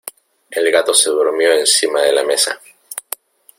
El 0.49 0.71
gato 0.71 0.95
se 0.95 1.11
durmió 1.11 1.53
encima 1.53 2.01
de 2.01 2.11
la 2.11 2.23
mesa. 2.23 2.59